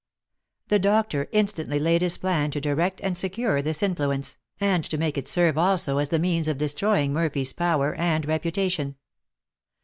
The 0.69 0.79
doctor 0.79 1.27
instantly 1.31 1.77
laid 1.77 2.01
his 2.01 2.17
plan 2.17 2.49
to 2.49 2.59
direct 2.59 3.01
and 3.01 3.15
secure 3.15 3.61
this 3.61 3.83
influence, 3.83 4.35
and 4.59 4.83
to 4.85 4.97
make 4.97 5.15
it 5.15 5.27
serve 5.27 5.59
also 5.59 5.99
as 5.99 6.09
the 6.09 6.17
means 6.17 6.47
of 6.47 6.57
destroying 6.57 7.13
Murphy's 7.13 7.53
power 7.53 7.93
and 7.93 8.25
reputation. 8.25 8.95